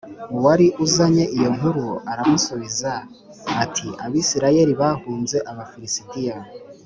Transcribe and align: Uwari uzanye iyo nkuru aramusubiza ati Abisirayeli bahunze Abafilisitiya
Uwari 0.35 0.67
uzanye 0.85 1.23
iyo 1.37 1.49
nkuru 1.55 1.85
aramusubiza 2.11 2.91
ati 3.63 3.87
Abisirayeli 4.05 4.73
bahunze 4.81 5.37
Abafilisitiya 5.51 6.37